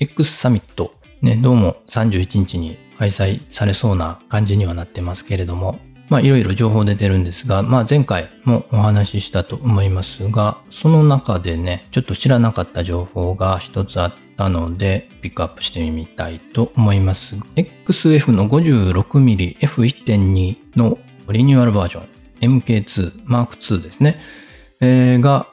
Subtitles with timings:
[0.00, 5.78] X サミット、ね、どうも31日に開催されそうな感じにはなってますけれども、
[6.08, 17.36] まあいろいろ情報出てるんですが、まあ前回もお話ししたと思いますが、その中でね、ちょっと知らなかった情報が一つあったので、ピックアップしてみたいと思います。
[17.56, 20.96] XF の 56mmF1.2 の
[21.30, 22.06] リニューアルバージョ
[22.48, 24.22] ン、MK2、M2 ですね、
[24.80, 25.48] えー、が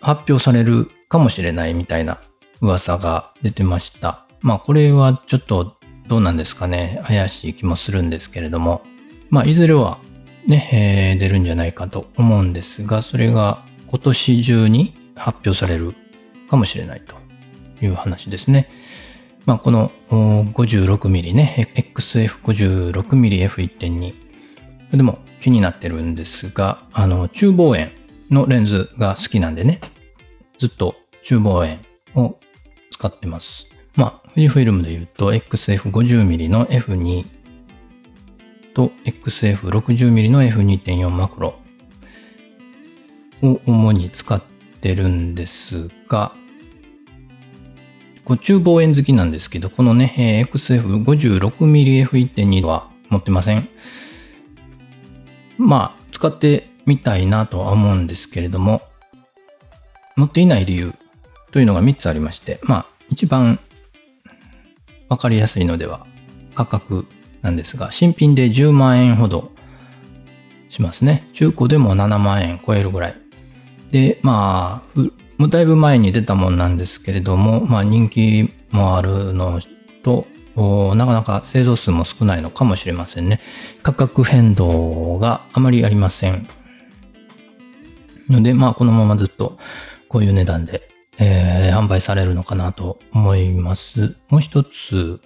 [0.00, 2.20] 発表されるかもしれないみたいな
[2.60, 4.24] 噂が出てました。
[4.40, 7.02] まあこれはちょっとどうなんですかね。
[7.04, 8.82] 怪しい気もするんですけれども。
[9.28, 9.98] まあいずれは
[10.46, 15.96] ね、えー、出るんじゃないかと思うんですが、それが今年中に発表される
[16.48, 17.16] かもしれないと
[17.84, 18.70] いう話ですね。
[19.46, 24.14] まあこの 56mm ね、XF56mmF1.2。
[24.96, 27.90] でも気になってるんですが、あの、中望遠
[28.30, 29.80] のレンズが好きなんでね、
[30.60, 31.80] ずっと中望遠
[32.14, 32.38] を
[32.90, 33.66] 使ってます。
[33.96, 37.24] まあ、富士フイルムで言うと XF50mm の F2
[38.74, 41.58] と XF60mm の F2.4 マクロ
[43.42, 44.42] を主に使っ
[44.82, 46.34] てるんですが、
[48.26, 53.66] こう中望遠好きなんですけど、このね、XF56mmF1.2 は持ってません。
[55.56, 58.82] まあ、使ってみたいなとは思うんですけれども、
[60.16, 60.94] 持っていない理由
[61.52, 63.58] というのが3つありまして、まあ、一番
[65.08, 66.06] わかりやすいのでは
[66.54, 67.06] 価格
[67.42, 69.50] なんですが、新品で10万円ほど
[70.68, 71.28] しますね。
[71.32, 73.16] 中古でも7万円超えるぐらい。
[73.90, 79.60] で、まあ、だいぶ前に出たもんなんですけれども、まあ人気もあるの
[80.02, 80.26] と、
[80.94, 83.40] なかなか製造数も少ないのかもしれませんね。
[83.82, 86.46] 価格変動があまりありません。
[88.28, 89.58] ので、まあこのままずっと
[90.10, 94.16] こういう値段で、えー、販売されるのかなと思います。
[94.28, 95.20] もう一つ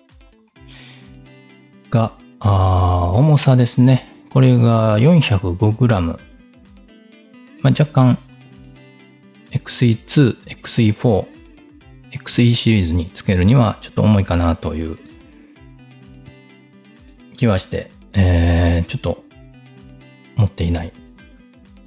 [1.91, 4.07] が、あ重さですね。
[4.31, 6.01] これが 405g。
[6.01, 6.19] ま
[7.63, 8.19] あ、若干
[9.53, 11.27] XE2、XE4、
[12.11, 14.99] XE シリーズにつけるにはちょっと重いかなという
[17.39, 19.25] 気はして、えー、ちょっと
[20.37, 20.93] 持っていない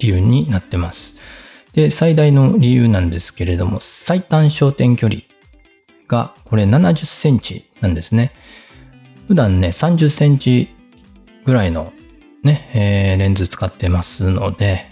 [0.00, 1.14] 理由になってます。
[1.78, 5.20] で、最大の理由なんですけれども、最短焦点距離
[6.08, 8.32] がこれ70センチなんですね。
[9.28, 10.70] 普段ね、30センチ
[11.44, 11.92] ぐらいの
[12.42, 14.86] ね、えー、レンズ使ってますので、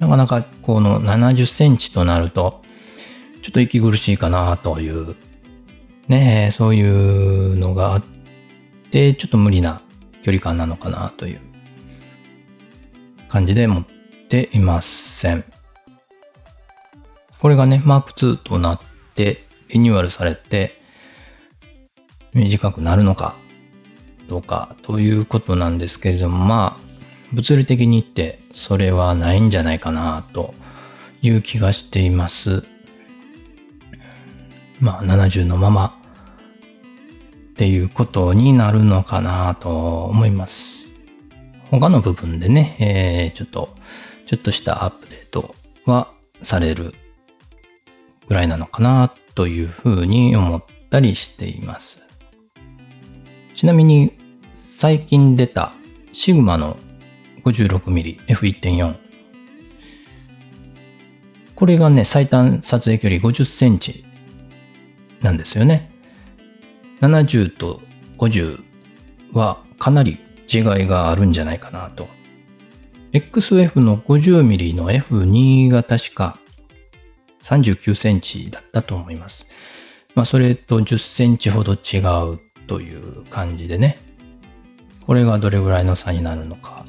[0.00, 2.60] なかなかこの70センチとなると、
[3.40, 5.16] ちょっと息苦しいかなという、
[6.08, 8.04] ね、そういうのがあっ
[8.90, 9.80] て、ちょっと無理な
[10.24, 11.40] 距離感なのかなという
[13.30, 13.84] 感じで持っ
[14.28, 15.53] ていません。
[17.44, 18.80] これがね、マーク2となっ
[19.14, 20.80] てリニューアルされて
[22.32, 23.36] 短くなるのか
[24.30, 30.54] どうかということなんですけれども、まあ、物理的に言ってそれはないんじゃないかなと
[31.20, 32.64] いう気がしています。
[34.80, 36.00] まあ、70のまま
[37.50, 40.88] っていうことになるのかなと思います。
[41.70, 43.76] 他の部分でね、えー、ちょっと、
[44.24, 45.54] ちょっとしたアップデート
[45.84, 46.10] は
[46.40, 46.94] される
[48.28, 51.98] ぐらいなのかなというふうに思ったりしています。
[53.54, 54.12] ちなみに
[54.54, 55.72] 最近出た
[56.12, 56.76] シグマの
[57.44, 58.96] 56mmF1.4
[61.54, 64.04] これがね最短撮影距離50センチ
[65.22, 65.90] なんですよね。
[67.00, 67.80] 70と
[68.18, 68.62] 50
[69.32, 70.18] はかなり
[70.52, 72.08] 違いがあるんじゃないかなと。
[73.12, 76.38] XF の 50mm の F2 が確か
[77.44, 79.46] 39センチだったと思います。
[80.14, 81.98] まあ、それと10センチほど違
[82.32, 83.98] うという感じでね。
[85.06, 86.86] これがどれぐらいの差になるのか。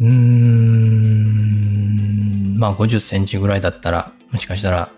[0.00, 0.12] うーん、
[2.58, 4.90] まあ50センチぐらいだったら、もしかしたら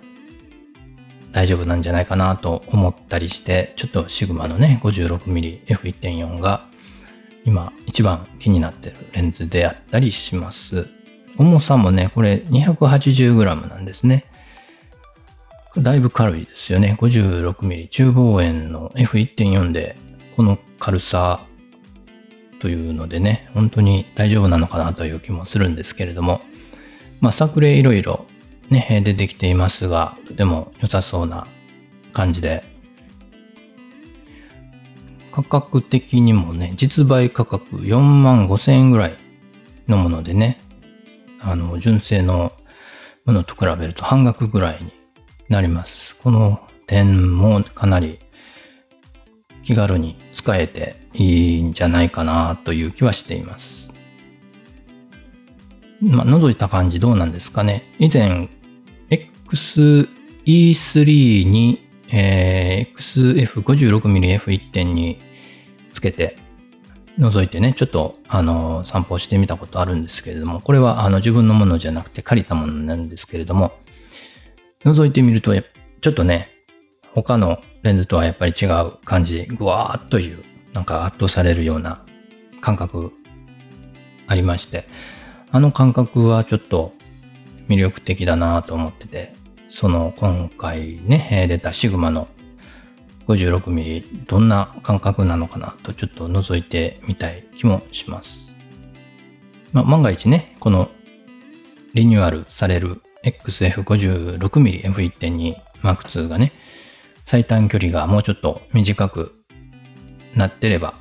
[1.32, 6.68] 大丈夫なんじゃないかなと思ったりして、ちょっとシグマのね、56mmF1.4 が
[7.44, 10.86] 今一番気になってるレンズであったりします。
[11.36, 14.24] 重さもね、これ 280g なんですね。
[15.82, 16.96] だいぶ軽いですよね。
[17.00, 19.96] 56mm 中望遠の F1.4 で
[20.36, 21.40] この軽さ
[22.60, 26.40] というのでね、本当に大丈夫なのかなという気もするんですけれども、
[27.20, 28.26] まあ作例いろいろ
[28.70, 31.46] ね、出てきていますが、とても良さそうな
[32.12, 32.62] 感じで、
[35.32, 39.16] 価格的にもね、実売価格4万5千円ぐらい
[39.86, 40.60] のものでね、
[41.40, 42.52] あの、純正の
[43.24, 44.92] ものと比べると半額ぐらいに
[45.48, 46.16] なります。
[46.16, 48.18] この点もかなり
[49.62, 53.90] 気軽に使えていいんじゃないかなという気はしています。
[56.00, 57.92] まあ、覗いた感じどうなんですかね。
[57.98, 58.48] 以前、
[59.10, 65.16] XE3 に、えー、XF56mmF1.2
[65.92, 66.38] つけて
[67.18, 73.72] 覗いてね、ちょっと、あの、散歩してみたことあるんですけれども、これは、あの、自分のものじゃなくて借りたものなんですけれども、
[74.84, 75.52] 覗いてみると、
[76.00, 76.48] ちょっとね、
[77.14, 82.04] 他のレンズとはやっぱり違う感じ、ぐわーっという、なんか圧倒されるような
[82.60, 83.12] 感覚
[84.26, 84.86] ありまして、
[85.50, 86.92] あの感覚はちょっと
[87.68, 89.34] 魅力的だなと思ってて、
[89.66, 92.28] その今回ね、出たシグマの
[93.26, 98.48] 56mm どんな感覚なのかなとちょっと覗いてみたい気もします。
[99.72, 100.88] まあ、万が一ね、この
[101.94, 106.52] リニューアルされる XF56mm F1.2 M2 がね、
[107.24, 109.34] 最短距離がもうちょっと短く
[110.34, 110.94] なってれば、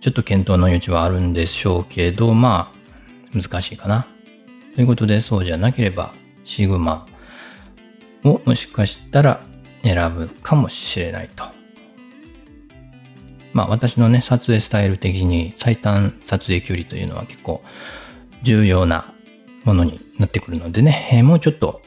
[0.00, 2.72] ちょっと検討の余地はあるんでしょうけど、ま
[3.34, 4.06] あ、難しいかな。
[4.74, 6.14] ということで、そうじゃなければ、
[6.44, 7.06] シグマ
[8.24, 9.42] をもしかしたら
[9.82, 11.44] 選ぶかもしれないと。
[13.52, 17.62] まあ私のね、撮影スタイル的に最短撮影距離というのは結構
[18.42, 19.14] 重要な
[19.64, 21.82] ものになってくるのでね、えー、もうちょっと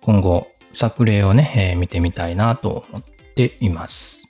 [0.00, 3.02] 今後作例をね、えー、見てみたいなと思っ
[3.34, 4.26] ています。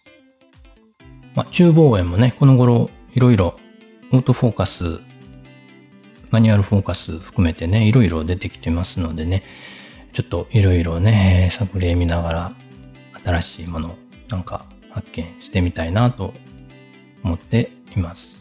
[1.35, 3.57] まあ中望遠もね、この頃いろいろ
[4.13, 4.99] オートフォーカス、
[6.31, 9.43] マニュアルフォーカス含めてね、いろいろ出てきてますのでね、
[10.13, 12.53] ちょっといろいろね、作例見ながら
[13.25, 13.97] 新しいもの
[14.29, 16.35] なんか発見してみたいなと
[17.23, 18.38] 思っています。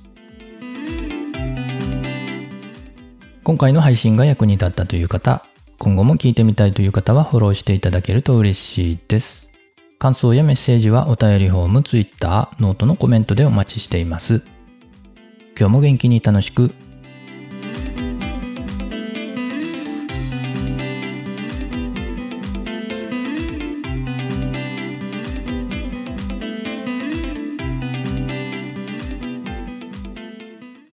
[3.47, 5.45] 今回の配信が役に立ったという方、
[5.79, 9.49] 今後も聞いてみたいという方はフォローしていただけると嬉しいです。
[9.99, 14.41] 感想やメッセージはお便りフォーム、Twitter、ノートのコメントでお待ちしています。
[15.57, 16.73] 今日も元気に楽しく